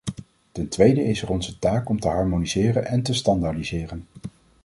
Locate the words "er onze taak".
1.21-1.89